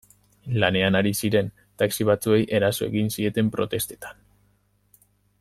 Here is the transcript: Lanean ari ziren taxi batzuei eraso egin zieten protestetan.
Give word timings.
Lanean 0.61 0.95
ari 0.99 1.11
ziren 1.25 1.51
taxi 1.83 2.07
batzuei 2.11 2.41
eraso 2.61 2.87
egin 2.87 3.13
zieten 3.19 3.53
protestetan. 3.59 4.25